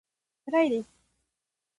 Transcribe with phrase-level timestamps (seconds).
[0.45, 0.89] つらいです